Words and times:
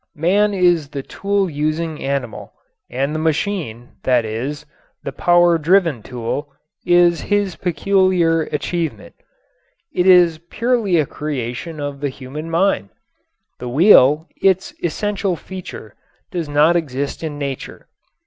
Man 0.17 0.51
is 0.51 0.89
the 0.89 1.03
tool 1.03 1.47
using 1.47 2.01
animal, 2.01 2.53
and 2.89 3.13
the 3.13 3.19
machine, 3.19 3.97
that 4.01 4.25
is, 4.25 4.65
the 5.03 5.11
power 5.11 5.59
driven 5.59 6.01
tool, 6.01 6.51
is 6.87 7.21
his 7.21 7.55
peculiar 7.55 8.41
achievement. 8.51 9.13
It 9.93 10.07
is 10.07 10.39
purely 10.49 10.97
a 10.97 11.05
creation 11.05 11.79
of 11.79 11.99
the 11.99 12.09
human 12.09 12.49
mind. 12.49 12.89
The 13.59 13.69
wheel, 13.69 14.27
its 14.41 14.73
essential 14.83 15.35
feature, 15.35 15.93
does 16.31 16.49
not 16.49 16.75
exist 16.75 17.21
in 17.23 17.37
nature. 17.37 17.87